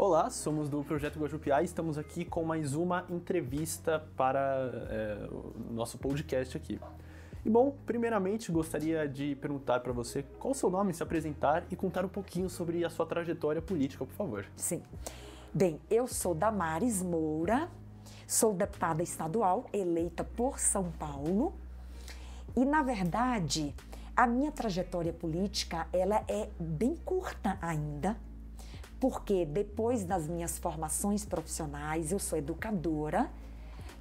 [0.00, 4.38] Olá, somos do Projeto Guajupiá e estamos aqui com mais uma entrevista para
[4.88, 6.78] é, o nosso podcast aqui.
[7.44, 11.74] E bom, primeiramente gostaria de perguntar para você qual o seu nome, se apresentar e
[11.74, 14.46] contar um pouquinho sobre a sua trajetória política, por favor.
[14.54, 14.84] Sim.
[15.52, 17.68] Bem, eu sou Damares Moura,
[18.24, 21.52] sou deputada estadual eleita por São Paulo
[22.56, 23.74] e, na verdade,
[24.14, 28.16] a minha trajetória política ela é bem curta ainda
[29.00, 33.30] porque depois das minhas formações profissionais, eu sou educadora,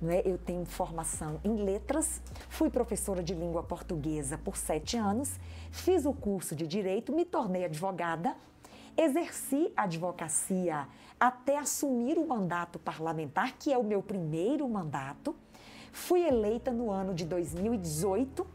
[0.07, 0.21] é?
[0.25, 5.39] eu tenho formação em letras, fui professora de língua portuguesa por sete anos,
[5.71, 8.35] fiz o curso de direito, me tornei advogada,
[8.95, 10.87] exerci a advocacia
[11.19, 15.35] até assumir o mandato parlamentar, que é o meu primeiro mandato.
[15.91, 18.45] Fui eleita no ano de 2018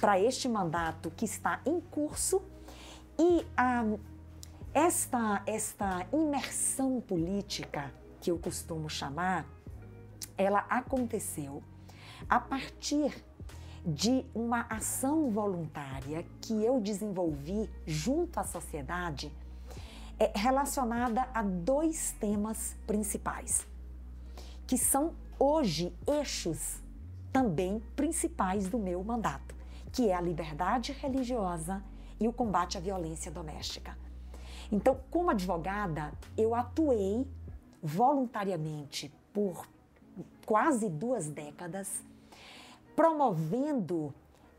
[0.00, 2.42] para este mandato que está em curso
[3.16, 3.84] e a
[4.74, 9.46] esta, esta imersão política, que eu costumo chamar,
[10.36, 11.62] ela aconteceu
[12.28, 13.24] a partir
[13.86, 19.30] de uma ação voluntária que eu desenvolvi junto à sociedade
[20.18, 23.64] é, relacionada a dois temas principais,
[24.66, 26.82] que são hoje eixos
[27.32, 29.54] também principais do meu mandato,
[29.92, 31.82] que é a liberdade religiosa
[32.18, 34.03] e o combate à violência doméstica.
[34.74, 37.24] Então, como advogada, eu atuei
[37.80, 39.68] voluntariamente por
[40.44, 42.02] quase duas décadas,
[42.96, 44.12] promovendo,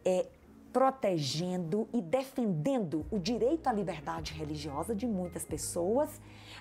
[0.06, 0.26] é,
[0.72, 6.10] protegendo e defendendo o direito à liberdade religiosa de muitas pessoas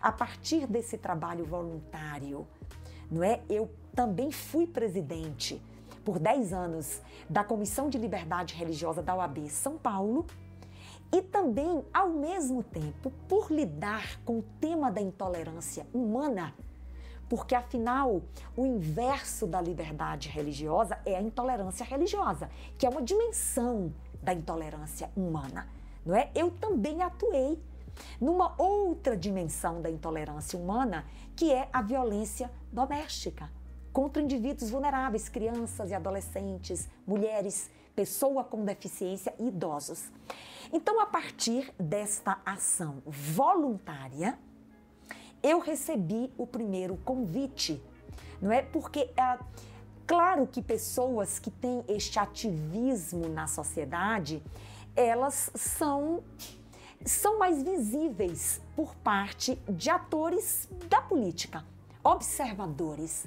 [0.02, 2.44] a partir desse trabalho voluntário.
[3.08, 3.41] Não é?
[3.48, 5.62] Eu também fui presidente
[6.05, 10.27] por 10 anos da Comissão de Liberdade Religiosa da OAB São Paulo
[11.14, 16.52] e também, ao mesmo tempo, por lidar com o tema da intolerância humana,
[17.28, 18.20] porque afinal,
[18.56, 25.08] o inverso da liberdade religiosa é a intolerância religiosa, que é uma dimensão da intolerância
[25.16, 25.68] humana,
[26.05, 26.33] não é?
[26.34, 27.62] Eu também atuei
[28.20, 31.06] numa outra dimensão da intolerância humana,
[31.36, 33.48] que é a violência doméstica
[33.92, 40.10] contra indivíduos vulneráveis, crianças e adolescentes, mulheres, pessoa com deficiência e idosos.
[40.72, 44.38] Então, a partir desta ação voluntária,
[45.42, 47.83] eu recebi o primeiro convite,
[48.40, 48.62] não é?
[48.62, 49.38] Porque é
[50.06, 54.42] claro que pessoas que têm este ativismo na sociedade,
[54.96, 56.22] elas são
[57.04, 61.62] são mais visíveis por parte de atores da política,
[62.02, 63.27] observadores,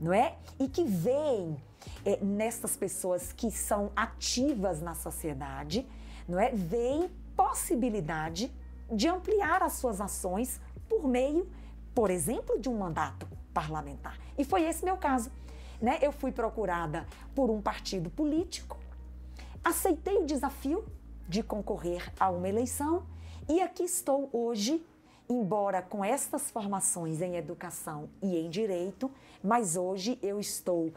[0.00, 0.36] não é?
[0.58, 1.56] E que veem
[2.04, 5.86] é, nessas pessoas que são ativas na sociedade,
[6.28, 6.50] não é?
[6.50, 8.50] Veem possibilidade
[8.90, 11.48] de ampliar as suas ações por meio,
[11.94, 14.18] por exemplo, de um mandato parlamentar.
[14.36, 15.30] E foi esse meu caso.
[15.80, 15.98] Né?
[16.00, 18.78] Eu fui procurada por um partido político,
[19.62, 20.84] aceitei o desafio
[21.28, 23.04] de concorrer a uma eleição
[23.48, 24.84] e aqui estou hoje,
[25.28, 29.10] embora com estas formações em educação e em direito,
[29.42, 30.92] mas hoje eu estou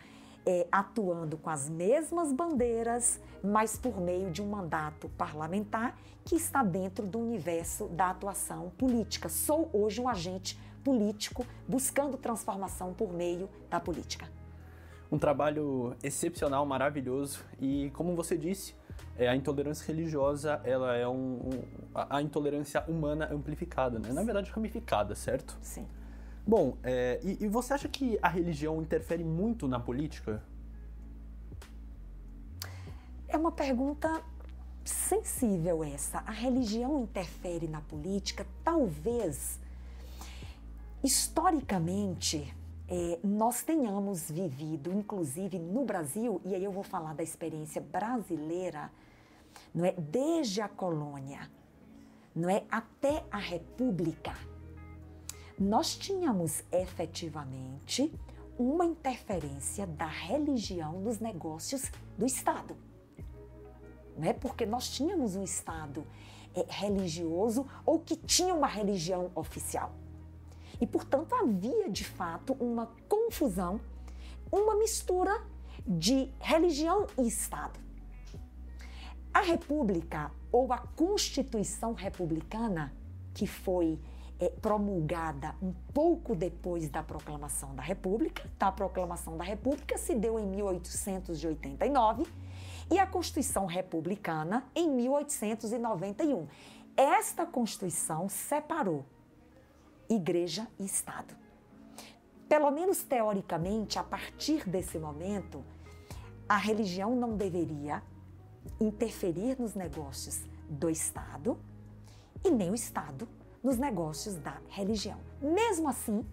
[0.46, 6.64] é, atuando com as mesmas bandeiras, mas por meio de um mandato parlamentar que está
[6.64, 9.30] dentro do universo da atuação política.
[9.30, 14.30] Sou hoje um agente político buscando transformação por meio da política.
[15.12, 18.74] Um trabalho excepcional, maravilhoso e, como você disse,
[19.18, 21.64] é, a intolerância religiosa ela é um, um
[21.94, 24.12] a, a, intolerância humana amplificada, né?
[24.14, 25.58] Na verdade, ramificada, certo?
[25.62, 25.88] Sim.
[26.46, 30.42] Bom, é, e, e você acha que a religião interfere muito na política?
[33.28, 34.24] É uma pergunta
[34.86, 36.20] sensível essa.
[36.20, 38.46] A religião interfere na política?
[38.64, 39.60] Talvez,
[41.04, 42.54] historicamente,
[42.90, 48.92] é, nós tenhamos vivido, inclusive no Brasil, e aí eu vou falar da experiência brasileira,
[49.74, 49.92] não é?
[49.92, 51.50] Desde a colônia,
[52.36, 52.64] não é?
[52.70, 54.34] Até a república
[55.60, 58.14] nós tínhamos efetivamente
[58.60, 62.76] uma interferência da religião nos negócios do Estado.
[64.16, 66.06] Não é porque nós tínhamos um Estado
[66.56, 69.92] é, religioso ou que tinha uma religião oficial.
[70.80, 73.80] E, portanto, havia de fato uma confusão,
[74.52, 75.42] uma mistura
[75.86, 77.80] de religião e Estado.
[79.34, 82.94] A República ou a Constituição Republicana,
[83.34, 84.00] que foi
[84.40, 88.50] é, promulgada um pouco depois da proclamação da República.
[88.58, 88.68] Tá?
[88.68, 92.26] A proclamação da República se deu em 1889
[92.92, 96.48] e a Constituição Republicana em 1891.
[96.96, 99.06] Esta Constituição separou
[100.10, 101.36] igreja e Estado.
[102.48, 105.64] Pelo menos teoricamente, a partir desse momento,
[106.48, 108.02] a religião não deveria
[108.80, 111.58] interferir nos negócios do Estado
[112.44, 113.28] e nem o Estado
[113.64, 115.20] nos negócios da religião.
[115.42, 116.26] Mesmo assim,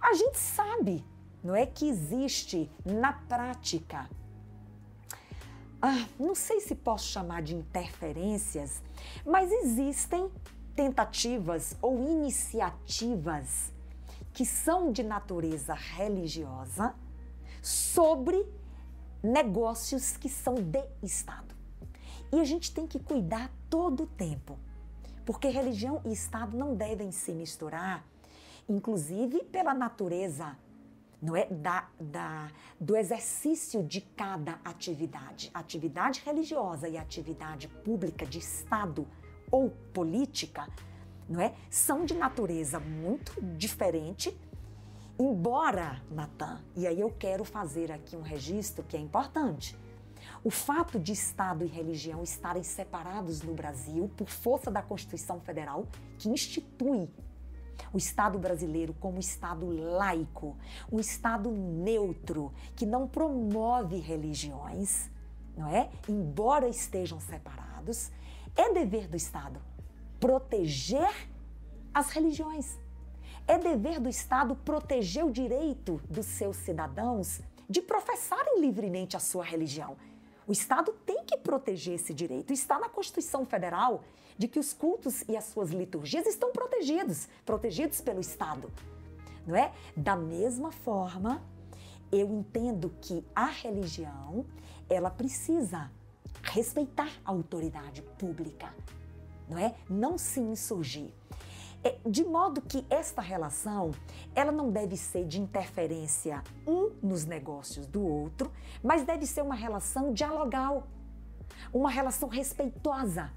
[0.00, 1.04] a gente sabe,
[1.42, 4.08] não é que existe na prática,
[5.80, 8.80] ah, não sei se posso chamar de interferências,
[9.26, 10.30] mas existem
[10.74, 13.72] tentativas ou iniciativas
[14.32, 16.94] que são de natureza religiosa
[17.60, 18.46] sobre
[19.22, 21.54] negócios que são de Estado.
[22.32, 24.58] E a gente tem que cuidar todo o tempo,
[25.24, 28.04] porque religião e Estado não devem se misturar,
[28.68, 30.56] inclusive pela natureza
[31.20, 35.52] não é da, da, do exercício de cada atividade.
[35.54, 39.06] Atividade religiosa e atividade pública de Estado
[39.52, 40.66] ou política,
[41.28, 41.54] não é?
[41.70, 44.36] São de natureza muito diferente.
[45.20, 49.76] Embora, Natan, e aí eu quero fazer aqui um registro que é importante.
[50.42, 55.86] O fato de Estado e religião estarem separados no Brasil por força da Constituição Federal,
[56.18, 57.08] que institui
[57.92, 60.56] o Estado brasileiro como Estado laico,
[60.90, 65.10] um Estado neutro, que não promove religiões,
[65.56, 65.90] não é?
[66.08, 68.10] Embora estejam separados,
[68.56, 69.60] é dever do Estado
[70.22, 71.10] proteger
[71.92, 72.78] as religiões.
[73.48, 79.42] É dever do Estado proteger o direito dos seus cidadãos de professarem livremente a sua
[79.42, 79.96] religião.
[80.46, 82.52] O Estado tem que proteger esse direito.
[82.52, 84.04] Está na Constituição Federal
[84.38, 88.70] de que os cultos e as suas liturgias estão protegidos, protegidos pelo Estado.
[89.44, 89.72] Não é?
[89.96, 91.42] Da mesma forma,
[92.12, 94.46] eu entendo que a religião,
[94.88, 95.90] ela precisa
[96.42, 98.74] respeitar a autoridade pública,
[99.48, 99.74] não é?
[99.88, 101.12] Não se insurgir.
[101.84, 103.90] É, de modo que esta relação,
[104.34, 108.52] ela não deve ser de interferência um nos negócios do outro,
[108.82, 110.86] mas deve ser uma relação dialogal,
[111.72, 113.32] uma relação respeitosa.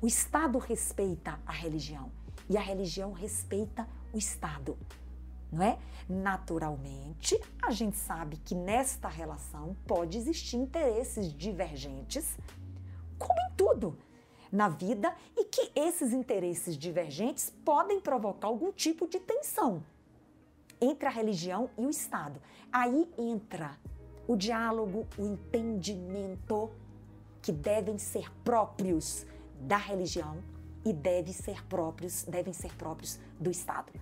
[0.00, 2.12] O Estado respeita a religião
[2.50, 4.76] e a religião respeita o Estado
[5.54, 5.78] não é?
[6.08, 12.36] Naturalmente, a gente sabe que nesta relação pode existir interesses divergentes,
[13.18, 13.96] como em tudo
[14.50, 19.82] na vida, e que esses interesses divergentes podem provocar algum tipo de tensão
[20.80, 22.40] entre a religião e o Estado.
[22.70, 23.78] Aí entra
[24.26, 26.70] o diálogo, o entendimento
[27.40, 29.24] que devem ser próprios
[29.60, 30.38] da religião
[30.84, 33.92] e devem ser próprios, devem ser próprios do Estado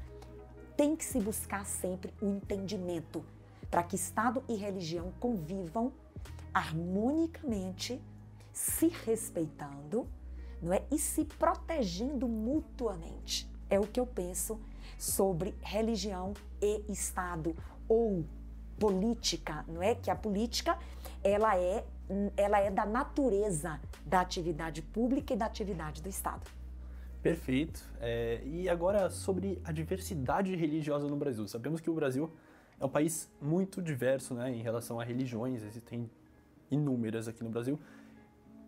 [0.82, 3.24] tem que se buscar sempre o entendimento
[3.70, 5.92] para que Estado e religião convivam
[6.52, 8.02] harmonicamente,
[8.52, 10.08] se respeitando,
[10.60, 10.82] não é?
[10.90, 13.48] E se protegendo mutuamente.
[13.70, 14.60] É o que eu penso
[14.98, 17.54] sobre religião e Estado
[17.88, 18.24] ou
[18.76, 19.94] política, não é?
[19.94, 20.76] Que a política
[21.22, 21.84] ela é
[22.36, 26.61] ela é da natureza da atividade pública e da atividade do Estado.
[27.22, 27.88] Perfeito.
[28.00, 31.46] É, e agora sobre a diversidade religiosa no Brasil.
[31.46, 32.30] Sabemos que o Brasil
[32.80, 36.10] é um país muito diverso né, em relação a religiões, existem
[36.68, 37.78] inúmeras aqui no Brasil.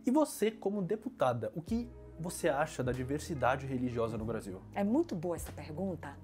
[0.06, 1.89] E você, como deputada, o que
[2.20, 4.63] você acha da diversidade religiosa no Brasil?
[4.73, 6.17] É muito boa essa pergunta,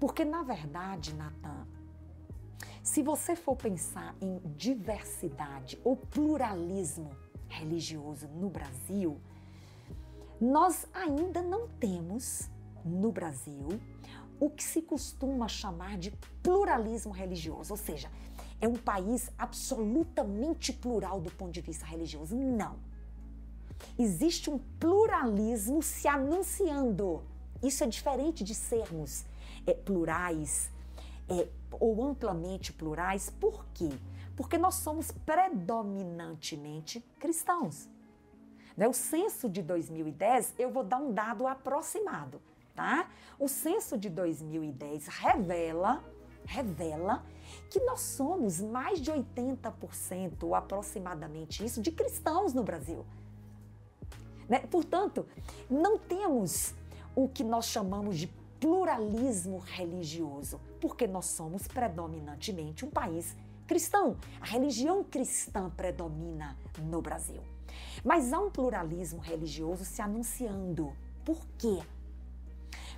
[0.00, 1.66] porque na verdade, Natan,
[2.82, 7.14] se você for pensar em diversidade ou pluralismo
[7.48, 9.20] religioso no Brasil,
[10.42, 12.50] nós ainda não temos
[12.84, 13.80] no Brasil
[14.40, 16.10] o que se costuma chamar de
[16.42, 18.10] pluralismo religioso, ou seja,
[18.60, 22.34] é um país absolutamente plural do ponto de vista religioso.
[22.34, 22.74] Não.
[23.96, 27.22] Existe um pluralismo se anunciando.
[27.62, 29.24] Isso é diferente de sermos
[29.64, 30.72] é, plurais
[31.28, 33.30] é, ou amplamente plurais.
[33.30, 33.90] Por quê?
[34.34, 37.91] Porque nós somos predominantemente cristãos.
[38.76, 38.88] Né?
[38.88, 42.40] O censo de 2010, eu vou dar um dado aproximado,
[42.74, 43.08] tá?
[43.38, 46.02] O censo de 2010 revela,
[46.44, 47.24] revela
[47.70, 53.04] que nós somos mais de 80% ou aproximadamente isso de cristãos no Brasil.
[54.48, 54.60] Né?
[54.70, 55.26] Portanto,
[55.70, 56.74] não temos
[57.14, 58.26] o que nós chamamos de
[58.58, 63.36] pluralismo religioso, porque nós somos predominantemente um país
[63.72, 64.18] cristão.
[64.38, 67.40] A religião cristã predomina no Brasil.
[68.04, 70.92] Mas há um pluralismo religioso se anunciando.
[71.24, 71.78] Por quê?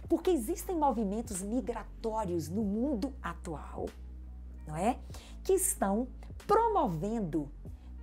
[0.09, 3.87] Porque existem movimentos migratórios no mundo atual,
[4.67, 4.99] não é?
[5.45, 6.09] Que estão
[6.45, 7.49] promovendo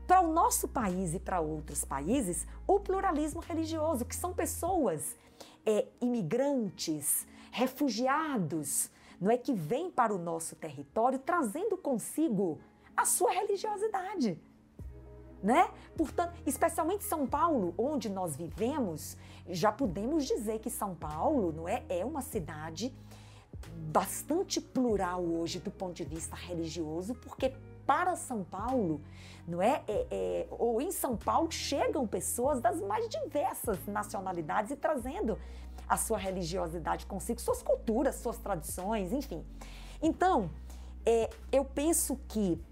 [0.07, 5.17] para o nosso país e para outros países o pluralismo religioso, que são pessoas
[5.65, 8.89] é, imigrantes, refugiados,
[9.21, 12.59] não é que vêm para o nosso território trazendo consigo
[12.97, 14.41] a sua religiosidade.
[15.43, 15.69] Né?
[15.95, 19.15] Portanto, especialmente São Paulo, onde nós vivemos,
[19.47, 22.93] já podemos dizer que São Paulo não é, é uma cidade
[23.91, 27.53] bastante plural hoje do ponto de vista religioso, porque
[27.85, 29.01] para São Paulo,
[29.47, 29.83] não é?
[29.87, 35.37] é, é ou em São Paulo chegam pessoas das mais diversas nacionalidades e trazendo
[35.91, 39.45] a sua religiosidade consigo, suas culturas, suas tradições, enfim.
[40.01, 40.49] Então,
[41.05, 42.63] é, eu penso que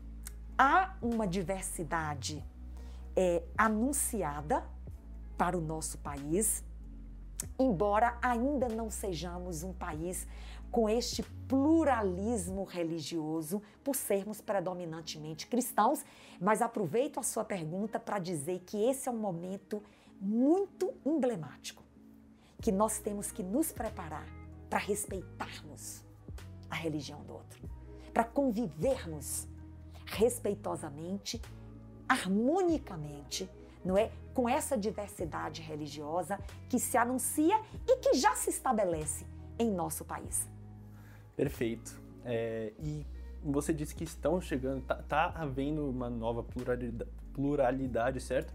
[0.57, 2.41] há uma diversidade
[3.17, 4.63] é, anunciada
[5.37, 6.63] para o nosso país,
[7.59, 10.25] embora ainda não sejamos um país
[10.71, 16.05] com este pluralismo religioso, por sermos predominantemente cristãos,
[16.39, 19.83] mas aproveito a sua pergunta para dizer que esse é um momento
[20.21, 21.83] muito emblemático,
[22.61, 24.27] que nós temos que nos preparar
[24.69, 26.03] para respeitarmos
[26.69, 27.59] a religião do outro,
[28.13, 29.47] para convivermos
[30.05, 31.41] respeitosamente,
[32.07, 33.49] harmonicamente,
[33.83, 34.11] não é?
[34.33, 39.25] Com essa diversidade religiosa que se anuncia e que já se estabelece
[39.57, 40.47] em nosso país.
[41.35, 41.99] Perfeito.
[42.25, 43.05] É, e
[43.43, 48.53] você disse que estão chegando, tá, tá havendo uma nova pluralidade, pluralidade, certo?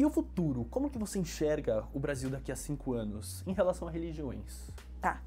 [0.00, 0.64] E o futuro?
[0.70, 4.70] Como que você enxerga o Brasil daqui a cinco anos em relação a religiões?
[4.98, 5.22] Tá.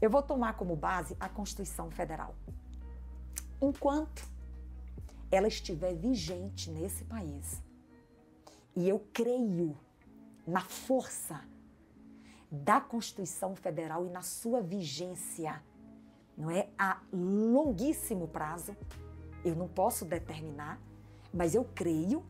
[0.00, 2.34] Eu vou tomar como base a Constituição Federal.
[3.60, 4.26] Enquanto
[5.30, 7.62] ela estiver vigente nesse país,
[8.74, 9.76] e eu creio
[10.46, 11.42] na força
[12.50, 15.62] da Constituição Federal e na sua vigência
[16.34, 18.74] não é a longuíssimo prazo.
[19.44, 20.80] Eu não posso determinar,
[21.30, 22.24] mas eu creio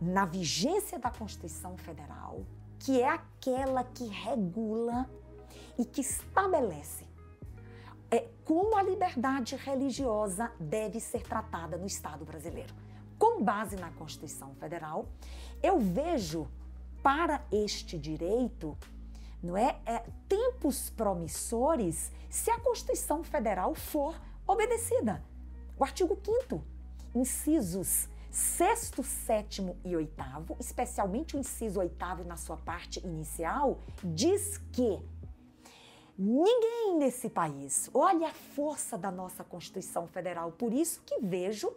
[0.00, 2.44] na vigência da Constituição Federal,
[2.78, 5.08] que é aquela que regula
[5.78, 7.10] e que estabelece
[8.10, 12.74] é, como a liberdade religiosa deve ser tratada no Estado brasileiro.
[13.18, 15.06] Com base na Constituição Federal,
[15.62, 16.48] eu vejo
[17.02, 18.76] para este direito
[19.42, 24.14] não é, é tempos promissores se a Constituição Federal for
[24.46, 25.22] obedecida.
[25.78, 26.62] O artigo 5
[27.14, 30.14] incisos 6 7 e 8
[30.60, 35.00] especialmente o inciso 8 na sua parte inicial, diz que
[36.16, 41.72] ninguém nesse país, olha a força da nossa Constituição Federal, por isso que vejo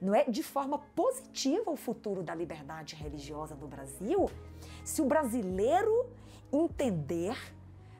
[0.00, 4.30] não é de forma positiva o futuro da liberdade religiosa no Brasil,
[4.84, 6.06] se o brasileiro
[6.52, 7.36] entender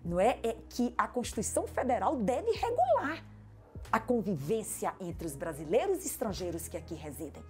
[0.05, 3.25] não é, é que a Constituição Federal deve regular
[3.91, 7.43] a convivência entre os brasileiros e estrangeiros que aqui residem.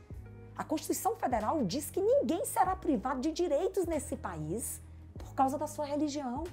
[0.56, 4.80] A Constituição Federal diz que ninguém será privado de direitos nesse país
[5.18, 6.44] por causa da sua religião.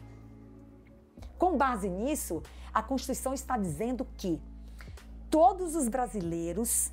[1.37, 2.43] Com base nisso,
[2.73, 4.41] a Constituição está dizendo que
[5.29, 6.91] todos os brasileiros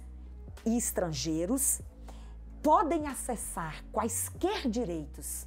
[0.65, 1.81] e estrangeiros
[2.63, 5.47] podem acessar quaisquer direitos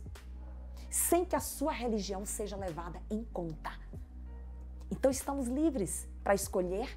[0.90, 3.72] sem que a sua religião seja levada em conta.
[4.92, 6.88] Então estamos livres para escolher,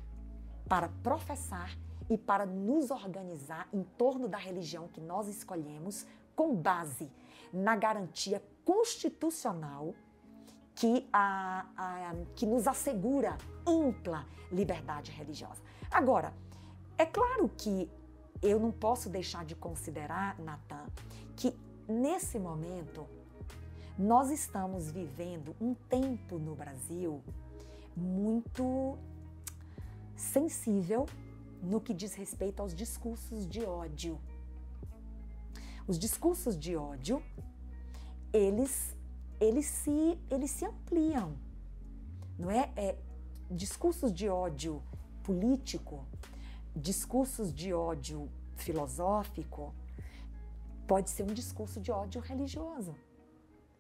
[0.69, 1.71] para professar
[2.09, 7.11] e para nos organizar em torno da religião que nós escolhemos com base
[7.53, 9.95] na garantia constitucional
[10.75, 13.37] que, a, a, que nos assegura
[13.67, 15.61] ampla liberdade religiosa.
[15.91, 16.33] Agora,
[16.99, 17.91] é claro que
[18.43, 20.87] eu não posso deixar de considerar, Natan,
[21.35, 21.57] que
[21.89, 23.07] nesse momento
[23.99, 27.23] nós estamos vivendo um tempo no Brasil
[27.97, 28.99] muito
[30.15, 31.07] sensível
[31.63, 34.21] no que diz respeito aos discursos de ódio.
[35.87, 37.23] Os discursos de ódio,
[38.33, 38.97] eles,
[39.41, 41.37] eles, se, eles se ampliam,
[42.39, 42.71] não é?
[42.77, 42.99] é
[43.51, 44.83] discursos de ódio
[45.23, 46.05] político,
[46.75, 49.75] discursos de ódio filosófico,
[50.87, 52.95] pode ser um discurso de ódio religioso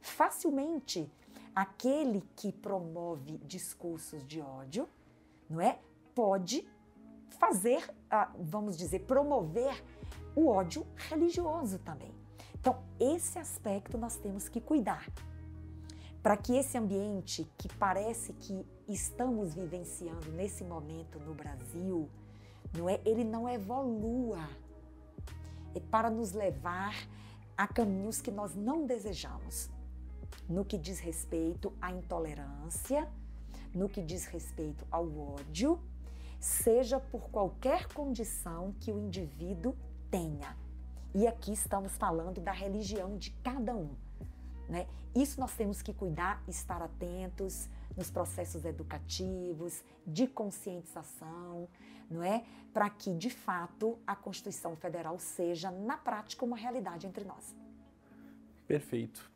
[0.06, 1.10] facilmente
[1.54, 4.88] aquele que promove discursos de ódio,
[5.48, 5.78] não é?
[6.14, 6.66] Pode
[7.30, 9.82] fazer, ah, vamos dizer, promover
[10.34, 12.12] o ódio religioso também.
[12.58, 15.08] Então, esse aspecto nós temos que cuidar.
[16.22, 22.08] Para que esse ambiente que parece que estamos vivenciando nesse momento no Brasil,
[22.76, 24.48] não é, ele não evolua.
[25.74, 26.94] É para nos levar
[27.56, 29.70] a caminhos que nós não desejamos
[30.48, 33.08] no que diz respeito à intolerância,
[33.74, 35.80] no que diz respeito ao ódio,
[36.46, 39.74] seja por qualquer condição que o indivíduo
[40.08, 40.56] tenha.
[41.12, 43.90] E aqui estamos falando da religião de cada um.
[44.68, 44.86] Né?
[45.12, 51.68] Isso nós temos que cuidar, estar atentos, nos processos educativos, de conscientização,
[52.08, 52.44] não é?
[52.72, 57.56] Para que, de fato, a Constituição Federal seja, na prática, uma realidade entre nós.
[58.68, 59.28] Perfeito.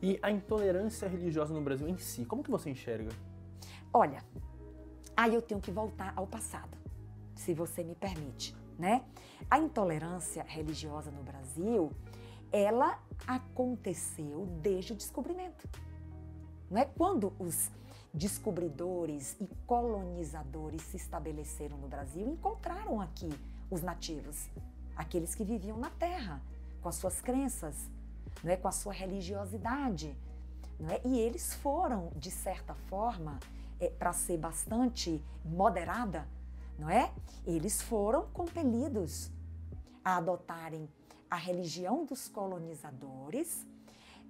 [0.00, 3.10] E a intolerância religiosa no Brasil em si, como que você enxerga?
[3.92, 4.24] Olha,
[5.20, 6.78] aí eu tenho que voltar ao passado,
[7.34, 9.04] se você me permite, né?
[9.50, 11.92] A intolerância religiosa no Brasil,
[12.50, 15.68] ela aconteceu desde o descobrimento.
[16.70, 17.70] Não é quando os
[18.14, 23.28] descobridores e colonizadores se estabeleceram no Brasil, encontraram aqui
[23.70, 24.48] os nativos,
[24.96, 26.40] aqueles que viviam na terra,
[26.80, 27.76] com as suas crenças,
[28.42, 30.16] não é, com a sua religiosidade.
[30.78, 30.98] Não é?
[31.04, 33.38] E eles foram, de certa forma,
[33.80, 36.28] é, para ser bastante moderada,
[36.78, 37.12] não é?
[37.46, 39.30] Eles foram compelidos
[40.04, 40.88] a adotarem
[41.30, 43.66] a religião dos colonizadores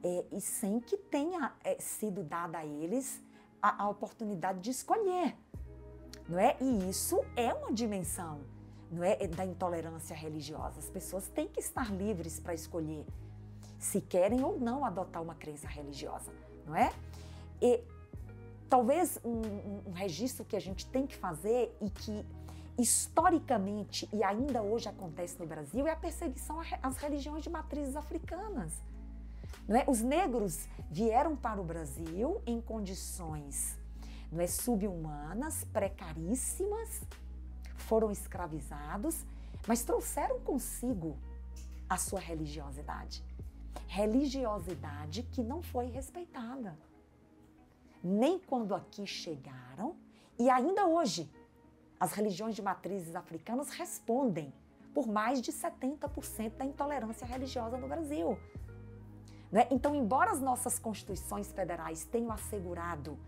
[0.02, 3.22] é, e sem que tenha é, sido dada a eles
[3.60, 5.36] a, a oportunidade de escolher,
[6.28, 6.56] não é?
[6.60, 8.40] E isso é uma dimensão,
[8.90, 10.78] não é, da intolerância religiosa.
[10.78, 13.06] As pessoas têm que estar livres para escolher
[13.78, 16.32] se querem ou não adotar uma crença religiosa,
[16.66, 16.92] não é?
[17.60, 17.82] E
[18.70, 22.24] talvez um, um, registro que a gente tem que fazer e que
[22.78, 28.72] historicamente e ainda hoje acontece no Brasil é a perseguição às religiões de matrizes africanas.
[29.68, 29.84] Não é?
[29.88, 33.76] Os negros vieram para o Brasil em condições
[34.30, 37.02] não é, subhumanas, precaríssimas,
[37.76, 39.26] foram escravizados,
[39.66, 41.18] mas trouxeram consigo
[41.88, 43.24] a sua religiosidade.
[43.88, 46.78] Religiosidade que não foi respeitada.
[48.02, 49.96] Nem quando aqui chegaram,
[50.38, 51.30] e ainda hoje,
[51.98, 54.52] as religiões de matrizes africanas respondem
[54.94, 58.38] por mais de 70% da intolerância religiosa no Brasil.
[59.52, 59.66] Né?
[59.70, 63.18] Então, embora as nossas constituições federais tenham assegurado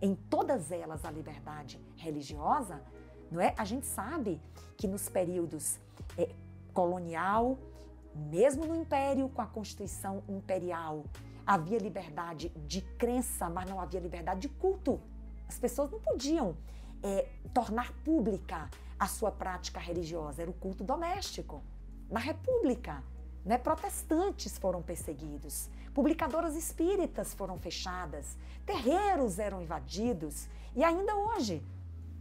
[0.00, 2.82] em todas elas a liberdade religiosa,
[3.30, 3.54] não é?
[3.56, 4.40] A gente sabe
[4.76, 5.78] que nos períodos
[6.16, 6.28] é,
[6.72, 7.58] colonial,
[8.14, 11.04] mesmo no Império, com a Constituição Imperial,
[11.46, 15.00] havia liberdade de crença, mas não havia liberdade de culto.
[15.48, 16.56] As pessoas não podiam
[17.02, 21.62] é, tornar pública a sua prática religiosa, era o culto doméstico.
[22.10, 23.02] Na República,
[23.44, 31.62] né, protestantes foram perseguidos, publicadoras espíritas foram fechadas, terreiros eram invadidos e ainda hoje,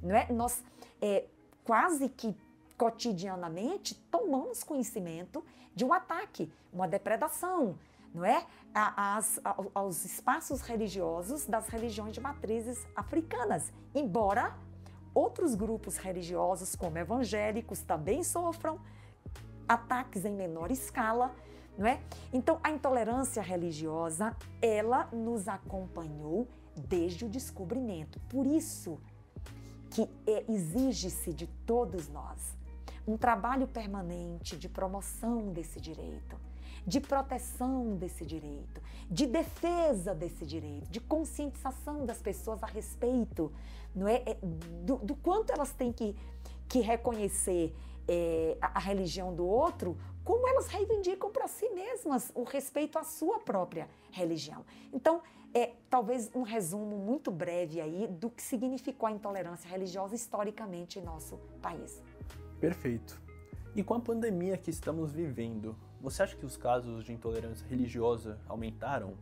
[0.04, 0.62] é, nós
[1.02, 1.26] é,
[1.64, 2.36] quase que
[2.78, 7.78] cotidianamente tomamos conhecimento de um ataque, uma depredação,
[8.13, 8.45] não é?
[8.73, 9.39] As,
[9.73, 14.56] aos espaços religiosos das religiões de matrizes africanas, embora
[15.13, 18.80] outros grupos religiosos, como evangélicos, também sofram
[19.67, 21.34] ataques em menor escala,
[21.78, 22.02] não é?
[22.32, 28.19] Então, a intolerância religiosa, ela nos acompanhou desde o descobrimento.
[28.21, 28.99] Por isso
[29.89, 32.58] que é, exige-se de todos nós
[33.08, 36.38] um trabalho permanente de promoção desse direito,
[36.86, 43.52] de proteção desse direito, de defesa desse direito, de conscientização das pessoas a respeito
[43.96, 44.38] não é, é
[44.84, 46.15] do, do quanto elas têm que,
[46.67, 47.74] que reconhecer
[48.08, 53.04] é, a, a religião do outro, como elas reivindicam para si mesmas o respeito à
[53.04, 54.65] sua própria religião.
[54.91, 55.22] Então,
[55.54, 61.04] é talvez um resumo muito breve aí do que significou a intolerância religiosa historicamente em
[61.04, 62.02] nosso país.
[62.60, 63.22] Perfeito.
[63.76, 68.38] E com a pandemia que estamos vivendo, você acha que os casos de intolerância religiosa
[68.46, 69.13] aumentaram?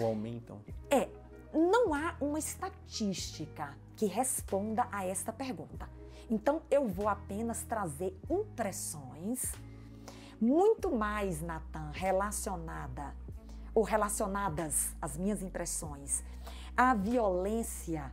[0.00, 0.60] Ou aumentam?
[0.88, 1.08] É,
[1.52, 5.90] não há uma estatística que responda a esta pergunta.
[6.30, 9.52] Então eu vou apenas trazer impressões
[10.40, 13.12] muito mais, Natan, relacionada
[13.74, 16.22] ou relacionadas as minhas impressões
[16.76, 18.12] à violência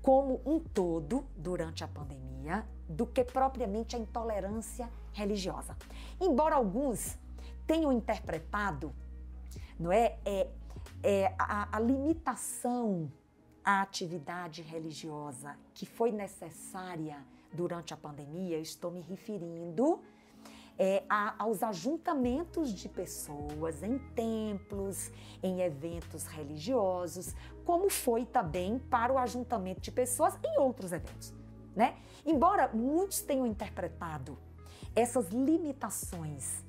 [0.00, 5.76] como um todo durante a pandemia do que propriamente a intolerância religiosa.
[6.20, 7.16] Embora alguns
[7.66, 8.92] tenham interpretado,
[9.78, 10.50] não é, é,
[11.02, 13.10] é a, a limitação
[13.64, 20.00] à atividade religiosa que foi necessária durante a pandemia, estou me referindo
[20.76, 29.12] é, a, aos ajuntamentos de pessoas em templos, em eventos religiosos, como foi também para
[29.12, 31.39] o ajuntamento de pessoas em outros eventos.
[31.74, 31.96] Né?
[32.24, 34.38] Embora muitos tenham interpretado
[34.94, 36.64] essas limitações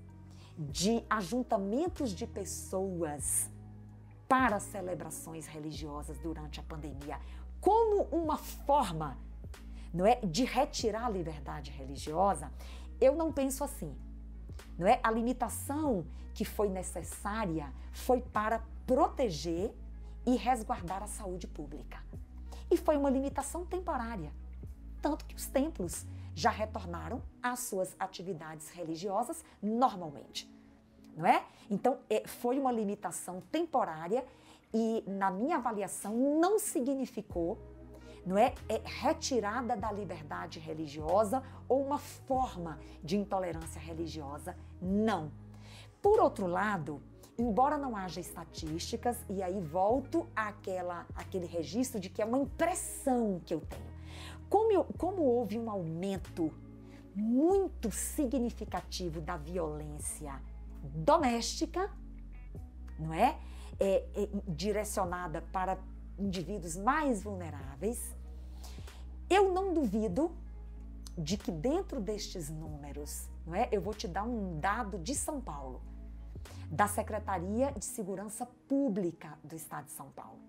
[0.58, 3.50] de ajuntamentos de pessoas
[4.28, 7.20] para celebrações religiosas durante a pandemia
[7.60, 9.18] como uma forma
[9.94, 12.52] não é, de retirar a liberdade religiosa,
[13.00, 13.96] eu não penso assim.
[14.78, 15.00] Não é?
[15.04, 19.74] A limitação que foi necessária foi para proteger
[20.26, 22.00] e resguardar a saúde pública.
[22.70, 24.32] E foi uma limitação temporária,
[25.02, 30.50] tanto que os templos já retornaram às suas atividades religiosas normalmente,
[31.16, 31.44] não é?
[31.70, 34.26] Então, é, foi uma limitação temporária
[34.74, 37.58] e, na minha avaliação, não significou
[38.26, 45.32] não é, é retirada da liberdade religiosa ou uma forma de intolerância religiosa, não.
[46.02, 47.02] Por outro lado,
[47.38, 53.42] embora não haja estatísticas, e aí volto àquela, àquele registro de que é uma impressão
[53.46, 53.92] que eu tenho.
[54.52, 56.54] Como, como houve um aumento
[57.16, 60.42] muito significativo da violência
[60.84, 61.90] doméstica,
[63.00, 63.40] não é?
[63.80, 65.80] é, é direcionada para
[66.20, 68.14] indivíduos mais vulneráveis,
[69.30, 70.30] eu não duvido
[71.18, 73.70] de que dentro destes números, não é?
[73.72, 75.82] Eu vou te dar um dado de São Paulo,
[76.70, 80.40] da Secretaria de Segurança Pública do Estado de São Paulo,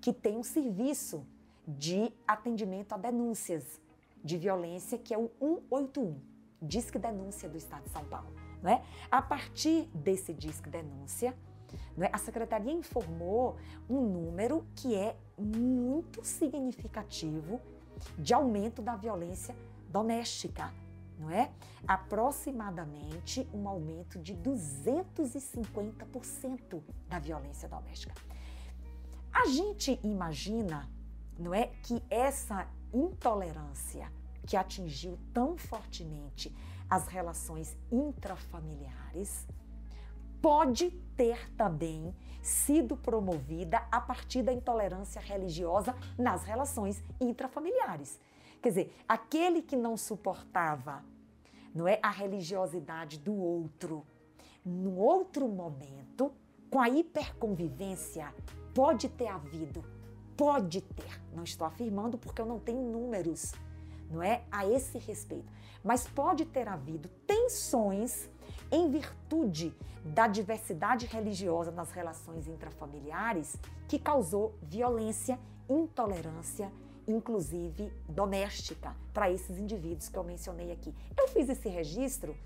[0.00, 1.24] que tem um serviço
[1.68, 3.78] de atendimento a denúncias
[4.24, 6.18] de violência que é o 181,
[6.60, 8.82] Disque Denúncia do Estado de São Paulo, não é?
[9.10, 11.36] A partir desse Disque Denúncia,
[11.98, 12.08] é?
[12.12, 13.56] A secretaria informou
[13.88, 17.60] um número que é muito significativo
[18.16, 19.54] de aumento da violência
[19.90, 20.72] doméstica,
[21.18, 21.50] não é?
[21.86, 28.14] Aproximadamente um aumento de 250% da violência doméstica.
[29.32, 30.88] A gente imagina,
[31.38, 34.10] não é, que essa intolerância
[34.46, 36.54] que atingiu tão fortemente
[36.88, 39.46] as relações intrafamiliares,
[40.40, 48.18] pode ter também sido promovida a partir da intolerância religiosa nas relações intrafamiliares.
[48.62, 51.04] Quer dizer, aquele que não suportava
[51.74, 54.06] não é a religiosidade do outro,
[54.64, 56.32] num outro momento,
[56.70, 58.32] com a hiperconvivência,
[58.74, 59.84] pode ter havido,
[60.38, 61.20] pode ter.
[61.34, 63.52] Não estou afirmando porque eu não tenho números,
[64.08, 68.30] não é a esse respeito, mas pode ter havido tensões
[68.70, 69.74] em virtude
[70.04, 73.56] da diversidade religiosa nas relações intrafamiliares
[73.88, 76.70] que causou violência, intolerância,
[77.06, 80.94] inclusive doméstica, para esses indivíduos que eu mencionei aqui.
[81.18, 82.36] Eu fiz esse registro,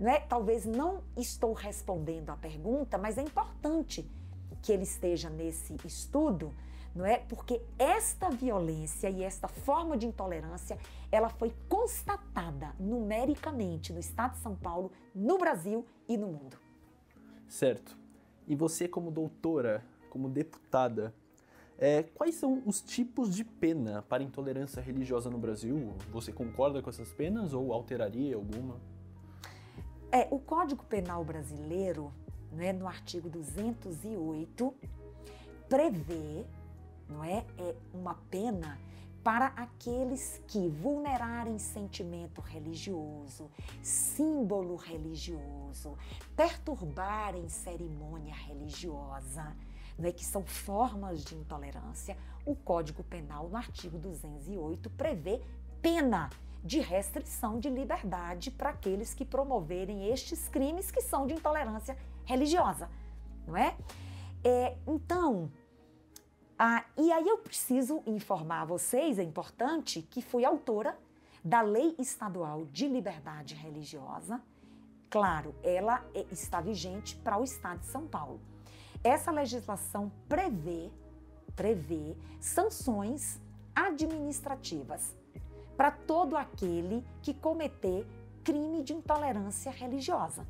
[0.00, 0.20] né?
[0.20, 4.10] talvez não estou respondendo à pergunta, mas é importante
[4.60, 6.52] que ele esteja nesse estudo
[6.94, 7.18] não é?
[7.18, 10.78] Porque esta violência e esta forma de intolerância,
[11.10, 16.58] ela foi constatada numericamente no estado de São Paulo, no Brasil e no mundo.
[17.48, 17.96] Certo.
[18.46, 21.14] E você como doutora, como deputada,
[21.78, 25.94] é, quais são os tipos de pena para intolerância religiosa no Brasil?
[26.10, 28.80] Você concorda com essas penas ou alteraria alguma?
[30.10, 32.12] É, o Código Penal brasileiro,
[32.50, 34.74] né, no artigo 208,
[35.68, 36.44] prevê
[37.08, 37.44] não é?
[37.58, 38.78] É uma pena
[39.22, 43.50] para aqueles que vulnerarem sentimento religioso,
[43.82, 45.98] símbolo religioso,
[46.36, 49.54] perturbarem cerimônia religiosa,
[49.98, 52.16] não é que são formas de intolerância.
[52.46, 55.42] O Código Penal, no artigo 208, prevê
[55.82, 56.30] pena
[56.64, 62.88] de restrição de liberdade para aqueles que promoverem estes crimes que são de intolerância religiosa,
[63.46, 63.76] não é?
[64.44, 65.50] é então,
[66.58, 70.98] ah, e aí eu preciso informar a vocês, é importante, que fui autora
[71.44, 74.42] da Lei Estadual de Liberdade Religiosa.
[75.08, 78.40] Claro, ela é, está vigente para o Estado de São Paulo.
[79.04, 80.90] Essa legislação prevê,
[81.54, 83.40] prevê sanções
[83.72, 85.16] administrativas
[85.76, 88.04] para todo aquele que cometer
[88.42, 90.44] crime de intolerância religiosa,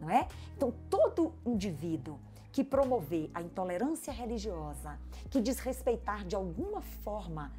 [0.00, 0.26] não é?
[0.56, 2.18] Então, todo indivíduo
[2.52, 4.98] que promover a intolerância religiosa,
[5.30, 7.52] que desrespeitar de alguma forma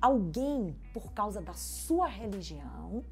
[0.00, 3.04] alguém por causa da sua religião,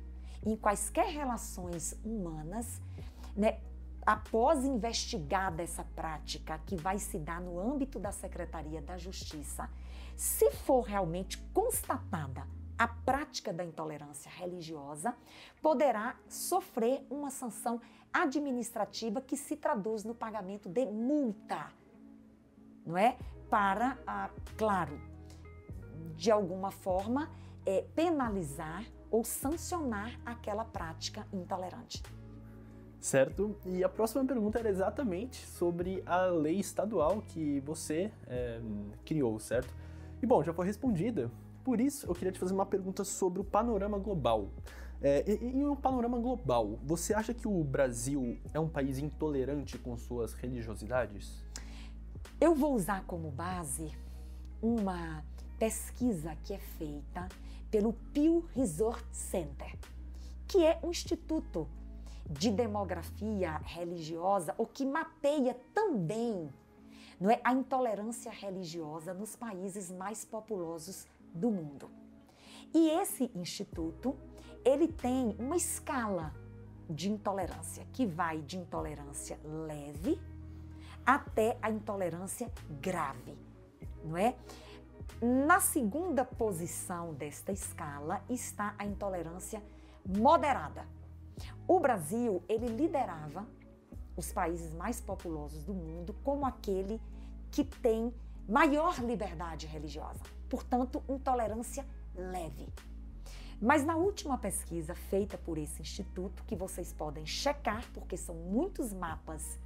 [0.45, 2.81] em quaisquer relações humanas,
[3.37, 3.59] né,
[4.05, 9.69] após investigada essa prática que vai se dar no âmbito da Secretaria da Justiça,
[10.17, 12.47] se for realmente constatada
[12.81, 15.15] a prática da intolerância religiosa,
[15.61, 17.79] poderá sofrer uma sanção
[18.11, 21.67] administrativa que se traduz no pagamento de multa,
[22.87, 23.19] não é?
[23.51, 24.99] Para, ah, claro,
[26.17, 27.29] de alguma forma,
[27.67, 32.03] é, penalizar ou sancionar aquela prática intolerante.
[32.99, 33.59] Certo.
[33.67, 38.59] E a próxima pergunta era exatamente sobre a lei estadual que você é,
[39.05, 39.75] criou, certo?
[40.23, 41.31] E bom, já foi respondida.
[41.71, 44.51] Por isso, eu queria te fazer uma pergunta sobre o panorama global.
[45.01, 49.97] É, em um panorama global, você acha que o Brasil é um país intolerante com
[49.97, 51.45] suas religiosidades?
[52.41, 53.93] Eu vou usar como base
[54.61, 55.25] uma
[55.61, 57.29] pesquisa que é feita
[57.71, 59.79] pelo Pew Research Center,
[60.49, 61.69] que é um instituto
[62.29, 66.51] de demografia religiosa ou que mapeia também
[67.21, 71.91] não é, a intolerância religiosa nos países mais populosos do mundo.
[72.73, 74.17] E esse instituto,
[74.65, 76.35] ele tem uma escala
[76.89, 80.21] de intolerância que vai de intolerância leve
[81.07, 83.37] até a intolerância grave,
[84.05, 84.37] não é?
[85.21, 89.63] Na segunda posição desta escala está a intolerância
[90.05, 90.87] moderada.
[91.67, 93.47] O Brasil, ele liderava
[94.17, 97.01] os países mais populosos do mundo como aquele
[97.51, 98.15] que tem
[98.49, 102.69] maior liberdade religiosa, portanto, intolerância leve.
[103.63, 108.93] Mas na última pesquisa feita por esse instituto, que vocês podem checar, porque são muitos
[108.93, 109.59] mapas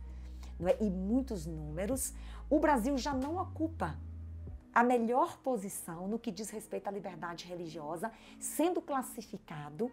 [0.60, 0.84] é?
[0.84, 2.12] e muitos números,
[2.50, 3.98] o Brasil já não ocupa
[4.74, 9.90] a melhor posição no que diz respeito à liberdade religiosa, sendo classificado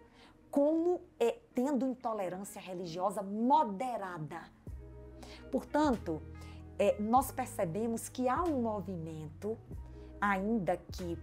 [0.50, 4.42] como é, tendo intolerância religiosa moderada.
[5.50, 6.20] Portanto,
[6.78, 9.56] é, nós percebemos que há um movimento,
[10.22, 11.18] ainda que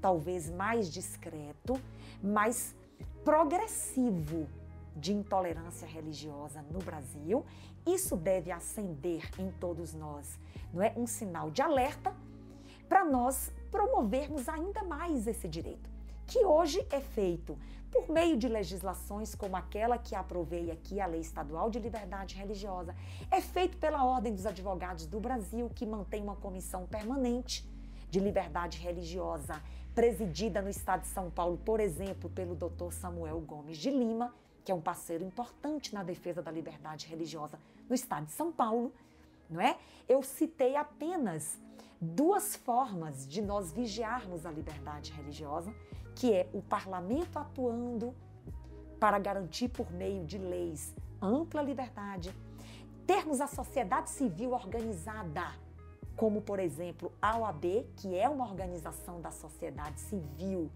[0.00, 1.80] talvez mais discreto,
[2.22, 2.76] mas
[3.24, 4.46] progressivo
[4.94, 7.44] de intolerância religiosa no Brasil.
[7.84, 10.38] Isso deve acender em todos nós,
[10.72, 12.14] não é um sinal de alerta
[12.88, 15.90] para nós promovermos ainda mais esse direito,
[16.24, 17.58] que hoje é feito
[17.90, 22.94] por meio de legislações como aquela que aprovei aqui, a Lei Estadual de Liberdade Religiosa,
[23.28, 27.68] é feito pela Ordem dos Advogados do Brasil, que mantém uma comissão permanente
[28.10, 29.62] de liberdade religiosa,
[29.94, 32.92] presidida no estado de São Paulo, por exemplo, pelo Dr.
[32.92, 37.94] Samuel Gomes de Lima, que é um parceiro importante na defesa da liberdade religiosa no
[37.94, 38.92] estado de São Paulo,
[39.48, 39.78] não é?
[40.08, 41.58] Eu citei apenas
[42.00, 45.72] duas formas de nós vigiarmos a liberdade religiosa
[46.16, 48.14] que é o parlamento atuando
[48.98, 52.34] para garantir por meio de leis ampla liberdade,
[53.06, 55.52] termos a sociedade civil organizada,
[56.16, 60.70] como por exemplo a OAB, que é uma organização da sociedade civil,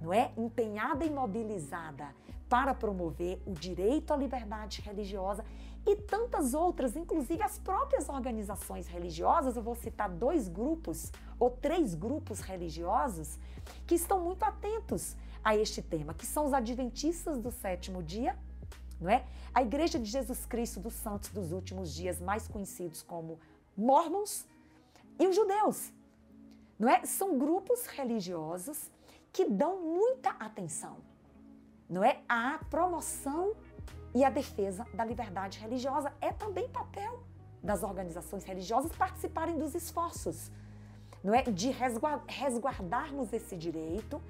[0.00, 2.14] não é empenhada e mobilizada
[2.48, 5.44] para promover o direito à liberdade religiosa
[5.86, 9.56] e tantas outras, inclusive as próprias organizações religiosas.
[9.56, 13.38] Eu vou citar dois grupos ou três grupos religiosos
[13.86, 18.36] que estão muito atentos a este tema, que são os adventistas do sétimo dia,
[19.00, 19.24] não é?
[19.54, 23.40] A Igreja de Jesus Cristo dos Santos dos Últimos Dias, mais conhecidos como
[23.76, 24.46] Mormons,
[25.18, 25.92] e os judeus,
[26.78, 27.04] não é?
[27.04, 28.90] São grupos religiosos
[29.32, 30.96] que dão muita atenção,
[31.88, 33.54] não é, à promoção
[34.14, 36.12] e a defesa da liberdade religiosa.
[36.20, 37.22] É também papel
[37.62, 40.50] das organizações religiosas participarem dos esforços
[41.22, 44.20] não é, de resguardarmos esse direito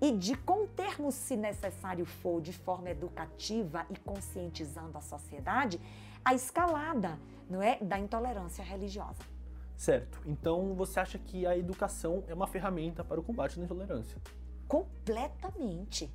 [0.00, 5.80] e de contermos, se necessário for, de forma educativa e conscientizando a sociedade,
[6.24, 9.33] a escalada não é, da intolerância religiosa.
[9.76, 10.20] Certo.
[10.24, 14.16] Então você acha que a educação é uma ferramenta para o combate à intolerância?
[14.68, 16.10] Completamente.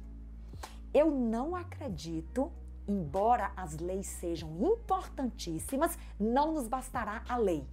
[0.94, 2.52] Eu não acredito
[2.90, 7.66] embora as leis sejam importantíssimas, não nos bastará a lei.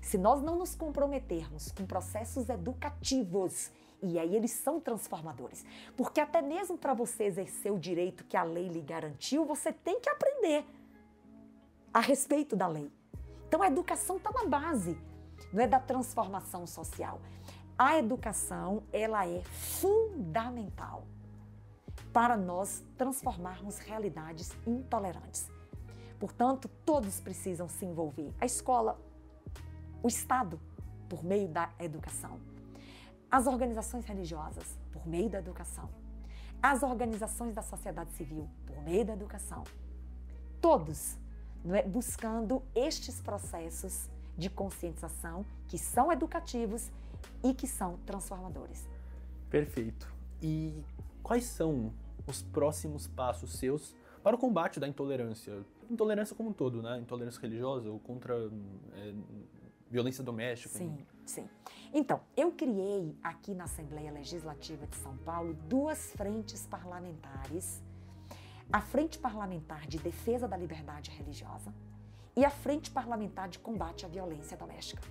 [0.00, 3.70] Se nós não nos comprometermos com processos educativos,
[4.02, 5.64] e aí eles são transformadores,
[5.96, 10.00] porque até mesmo para você exercer o direito que a lei lhe garantiu, você tem
[10.00, 10.64] que aprender
[11.92, 12.90] a respeito da lei.
[13.52, 14.98] Então a educação está na base,
[15.52, 17.20] não é da transformação social.
[17.76, 21.04] A educação, ela é fundamental
[22.14, 25.50] para nós transformarmos realidades intolerantes.
[26.18, 28.32] Portanto, todos precisam se envolver.
[28.40, 28.98] A escola,
[30.02, 30.58] o Estado,
[31.06, 32.40] por meio da educação.
[33.30, 35.90] As organizações religiosas, por meio da educação.
[36.62, 39.62] As organizações da sociedade civil, por meio da educação.
[40.58, 41.18] Todos
[41.70, 46.90] é, buscando estes processos de conscientização que são educativos
[47.42, 48.88] e que são transformadores.
[49.50, 50.12] Perfeito.
[50.40, 50.82] E
[51.22, 51.92] quais são
[52.26, 55.64] os próximos passos seus para o combate da intolerância?
[55.90, 56.98] Intolerância como um todo, né?
[56.98, 58.34] Intolerância religiosa ou contra
[58.94, 59.14] é,
[59.90, 60.78] violência doméstica.
[60.78, 61.48] Sim, sim.
[61.92, 67.82] Então, eu criei aqui na Assembleia Legislativa de São Paulo duas frentes parlamentares.
[68.70, 71.72] A Frente Parlamentar de Defesa da Liberdade Religiosa
[72.36, 75.02] e a Frente Parlamentar de Combate à Violência Doméstica.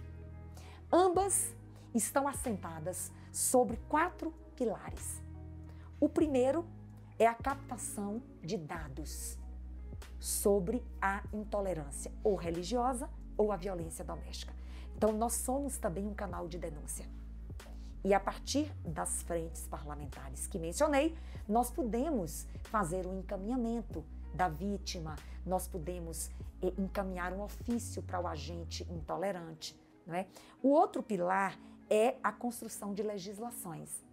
[0.91, 1.53] Ambas
[1.93, 5.21] estão assentadas sobre quatro pilares.
[5.99, 6.65] O primeiro
[7.19, 9.37] é a captação de dados
[10.19, 14.53] sobre a intolerância, ou religiosa ou a violência doméstica.
[14.95, 17.05] Então, nós somos também um canal de denúncia.
[18.03, 21.15] E a partir das frentes parlamentares que mencionei,
[21.47, 26.29] nós podemos fazer um encaminhamento da vítima, nós podemos
[26.61, 29.79] eh, encaminhar um ofício para o agente intolerante.
[30.05, 30.25] Não é?
[30.63, 31.59] O outro pilar
[31.89, 34.03] é a construção de legislações,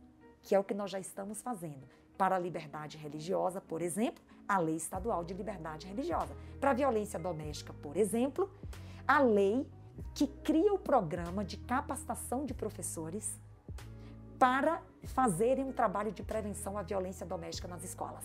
[0.43, 1.87] que é o que nós já estamos fazendo.
[2.19, 6.35] Para a liberdade religiosa, por exemplo, a Lei Estadual de Liberdade Religiosa.
[6.61, 8.51] Para a violência doméstica, por exemplo,
[9.07, 9.67] a lei
[10.15, 13.39] que cria o programa de capacitação de professores
[14.39, 18.25] para fazerem um trabalho de prevenção à violência doméstica nas escolas.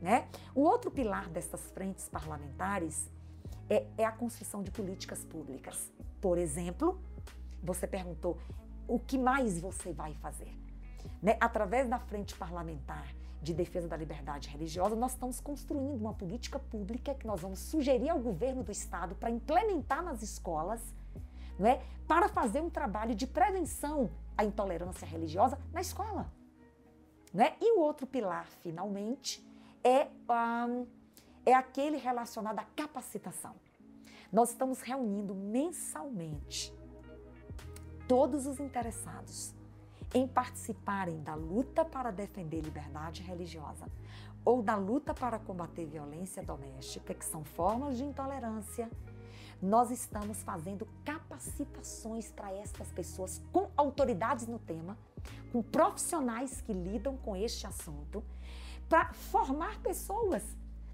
[0.00, 0.28] Né?
[0.54, 3.10] O outro pilar dessas frentes parlamentares
[3.70, 5.90] é, é a construção de políticas públicas.
[6.20, 7.00] Por exemplo,
[7.62, 8.38] você perguntou
[8.86, 10.52] o que mais você vai fazer.
[11.22, 11.36] Né?
[11.40, 13.06] Através da frente parlamentar
[13.40, 18.10] de defesa da liberdade religiosa, nós estamos construindo uma política pública que nós vamos sugerir
[18.10, 20.82] ao governo do estado para implementar nas escolas,
[21.58, 21.82] não é?
[22.06, 26.30] para fazer um trabalho de prevenção à intolerância religiosa na escola.
[27.32, 27.56] Né?
[27.60, 29.44] E o outro pilar, finalmente,
[29.82, 30.08] é,
[30.68, 30.86] um,
[31.44, 33.54] é aquele relacionado à capacitação.
[34.32, 36.72] Nós estamos reunindo mensalmente
[38.08, 39.54] todos os interessados
[40.14, 43.86] em participarem da luta para defender liberdade religiosa
[44.44, 48.88] ou da luta para combater violência doméstica, que são formas de intolerância
[49.64, 54.96] nós estamos fazendo capacitações para essas pessoas com autoridades no tema,
[55.50, 58.22] com profissionais que lidam com este assunto,
[58.90, 60.42] para formar pessoas,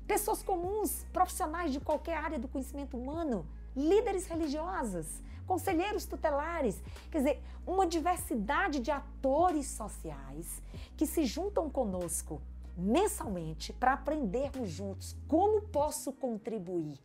[0.07, 6.81] pessoas comuns, profissionais de qualquer área do conhecimento humano, líderes religiosos, conselheiros tutelares,
[7.11, 10.63] quer dizer, uma diversidade de atores sociais
[10.97, 12.41] que se juntam conosco
[12.77, 17.01] mensalmente para aprendermos juntos como posso contribuir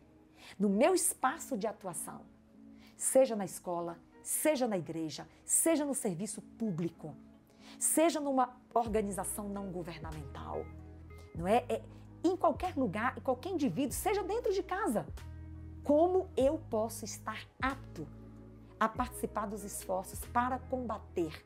[0.58, 2.22] no meu espaço de atuação,
[2.96, 7.16] seja na escola, seja na igreja, seja no serviço público,
[7.80, 10.66] seja numa organização não governamental,
[11.36, 11.66] não é?
[11.70, 11.82] é
[12.24, 15.06] em qualquer lugar, em qualquer indivíduo, seja dentro de casa.
[15.84, 18.08] Como eu posso estar apto
[18.80, 21.44] a participar dos esforços para combater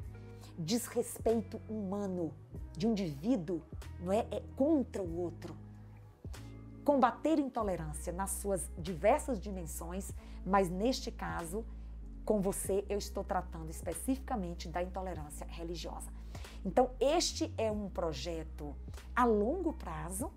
[0.58, 2.34] desrespeito humano
[2.78, 3.62] de um indivíduo,
[4.00, 5.56] não é, é contra o outro?
[6.89, 10.12] Combater intolerância nas suas diversas dimensões,
[10.43, 11.63] mas neste caso,
[12.25, 16.12] com você, eu estou tratando especificamente da intolerância religiosa.
[16.65, 18.75] Então, este é um projeto
[19.15, 20.32] a longo prazo,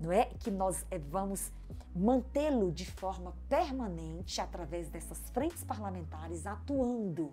[0.00, 0.24] não é?
[0.24, 1.52] Que nós eh, vamos
[1.94, 7.30] mantê-lo de forma permanente através dessas frentes parlamentares atuando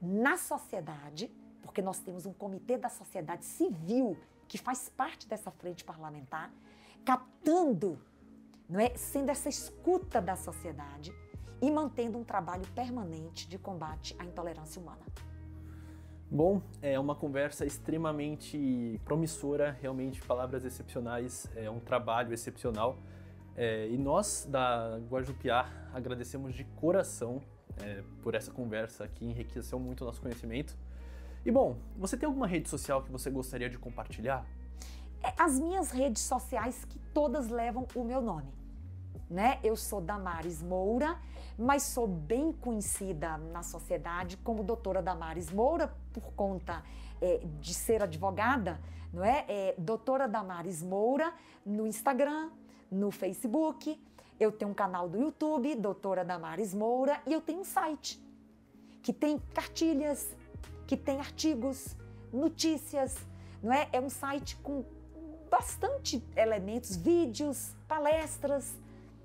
[0.00, 1.28] na sociedade,
[1.62, 4.16] porque nós temos um comitê da sociedade civil
[4.46, 6.52] que faz parte dessa frente parlamentar
[7.04, 7.98] captando,
[8.68, 11.12] não é, sendo essa escuta da sociedade
[11.60, 15.02] e mantendo um trabalho permanente de combate à intolerância humana.
[16.30, 22.96] Bom, é uma conversa extremamente promissora, realmente palavras excepcionais, é um trabalho excepcional.
[23.54, 27.42] É, e nós da Guajupiá agradecemos de coração
[27.82, 30.74] é, por essa conversa que enriqueceu muito o nosso conhecimento.
[31.44, 34.46] E bom, você tem alguma rede social que você gostaria de compartilhar?
[35.22, 38.52] É, as minhas redes sociais que todas levam o meu nome.
[39.30, 39.58] Né?
[39.62, 41.18] Eu sou Damares Moura,
[41.58, 46.82] mas sou bem conhecida na sociedade como doutora Damares Moura por conta
[47.20, 48.80] é, de ser advogada,
[49.12, 49.44] não é?
[49.48, 49.74] é?
[49.78, 51.32] Doutora Damares Moura
[51.64, 52.50] no Instagram,
[52.90, 53.98] no Facebook.
[54.38, 58.20] Eu tenho um canal do YouTube, Doutora Damares Moura, e eu tenho um site
[59.02, 60.36] que tem cartilhas,
[60.86, 61.96] que tem artigos,
[62.32, 63.16] notícias,
[63.62, 63.88] não é?
[63.92, 64.84] É um site com
[65.52, 68.74] bastante elementos, vídeos, palestras,